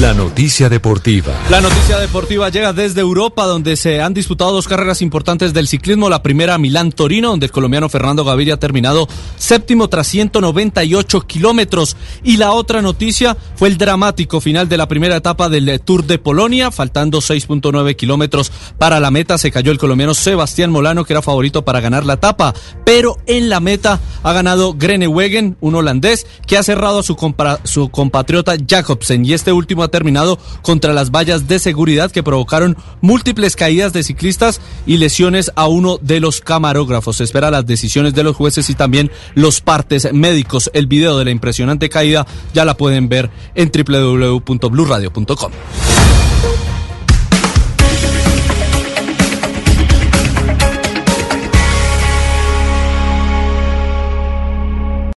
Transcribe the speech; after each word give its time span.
La 0.00 0.12
noticia 0.12 0.68
deportiva. 0.68 1.32
La 1.48 1.62
noticia 1.62 1.98
deportiva 1.98 2.50
llega 2.50 2.74
desde 2.74 3.00
Europa, 3.00 3.46
donde 3.46 3.76
se 3.76 4.02
han 4.02 4.12
disputado 4.12 4.52
dos 4.52 4.68
carreras 4.68 5.00
importantes 5.00 5.54
del 5.54 5.68
ciclismo. 5.68 6.10
La 6.10 6.22
primera, 6.22 6.58
Milán-Torino, 6.58 7.30
donde 7.30 7.46
el 7.46 7.52
colombiano 7.52 7.88
Fernando 7.88 8.22
Gaviria 8.22 8.54
ha 8.54 8.58
terminado 8.58 9.08
séptimo 9.38 9.88
tras 9.88 10.06
198 10.08 11.22
kilómetros. 11.22 11.96
Y 12.22 12.36
la 12.36 12.52
otra 12.52 12.82
noticia 12.82 13.38
fue 13.54 13.68
el 13.68 13.78
dramático 13.78 14.42
final 14.42 14.68
de 14.68 14.76
la 14.76 14.86
primera 14.86 15.16
etapa 15.16 15.48
del 15.48 15.80
Tour 15.80 16.04
de 16.04 16.18
Polonia, 16.18 16.70
faltando 16.70 17.20
6.9 17.20 17.96
kilómetros 17.96 18.52
para 18.76 19.00
la 19.00 19.10
meta. 19.10 19.38
Se 19.38 19.50
cayó 19.50 19.72
el 19.72 19.78
colombiano 19.78 20.12
Sebastián 20.12 20.70
Molano, 20.70 21.06
que 21.06 21.14
era 21.14 21.22
favorito 21.22 21.64
para 21.64 21.80
ganar 21.80 22.04
la 22.04 22.14
etapa. 22.14 22.52
Pero 22.84 23.16
en 23.26 23.48
la 23.48 23.60
meta 23.60 23.98
ha 24.26 24.32
ganado 24.32 24.74
Grenewegen, 24.74 25.56
un 25.60 25.76
holandés, 25.76 26.26
que 26.48 26.58
ha 26.58 26.64
cerrado 26.64 26.98
a 26.98 27.02
su, 27.04 27.16
su 27.62 27.88
compatriota 27.90 28.56
Jacobsen. 28.56 29.24
Y 29.24 29.34
este 29.34 29.52
último 29.52 29.84
ha 29.84 29.88
terminado 29.88 30.36
contra 30.62 30.92
las 30.92 31.12
vallas 31.12 31.46
de 31.46 31.60
seguridad 31.60 32.10
que 32.10 32.24
provocaron 32.24 32.76
múltiples 33.00 33.54
caídas 33.54 33.92
de 33.92 34.02
ciclistas 34.02 34.60
y 34.84 34.96
lesiones 34.96 35.52
a 35.54 35.68
uno 35.68 35.98
de 36.02 36.18
los 36.18 36.40
camarógrafos. 36.40 37.18
Se 37.18 37.24
espera 37.24 37.52
las 37.52 37.66
decisiones 37.66 38.14
de 38.14 38.24
los 38.24 38.34
jueces 38.34 38.68
y 38.68 38.74
también 38.74 39.12
los 39.36 39.60
partes 39.60 40.12
médicos. 40.12 40.72
El 40.74 40.88
video 40.88 41.16
de 41.18 41.26
la 41.26 41.30
impresionante 41.30 41.88
caída 41.88 42.26
ya 42.52 42.64
la 42.64 42.76
pueden 42.76 43.08
ver 43.08 43.30
en 43.54 43.70
www.bluradio.com. 43.70 45.52